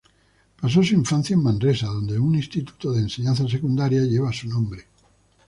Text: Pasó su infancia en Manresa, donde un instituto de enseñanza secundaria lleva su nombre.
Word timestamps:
Pasó 0.59 0.81
su 0.81 0.95
infancia 0.95 1.35
en 1.35 1.43
Manresa, 1.43 1.85
donde 1.85 2.17
un 2.17 2.33
instituto 2.33 2.91
de 2.91 3.01
enseñanza 3.01 3.47
secundaria 3.47 4.01
lleva 4.03 4.33
su 4.33 4.47
nombre. 4.47 4.85